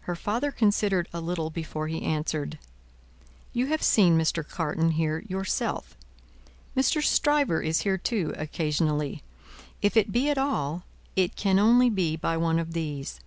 Her 0.00 0.16
father 0.16 0.50
considered 0.50 1.08
a 1.12 1.20
little 1.20 1.48
before 1.48 1.86
he 1.86 2.02
answered: 2.02 2.58
"You 3.52 3.66
have 3.66 3.84
seen 3.84 4.18
Mr. 4.18 4.44
Carton 4.44 4.90
here, 4.90 5.20
yourself. 5.28 5.96
Mr. 6.76 7.00
Stryver 7.00 7.62
is 7.62 7.82
here 7.82 7.96
too, 7.98 8.34
occasionally. 8.36 9.22
If 9.80 9.96
it 9.96 10.10
be 10.10 10.28
at 10.28 10.38
all, 10.38 10.82
it 11.14 11.36
can 11.36 11.60
only 11.60 11.88
be 11.88 12.16
by 12.16 12.36
one 12.36 12.58
of 12.58 12.72
these." 12.72 13.20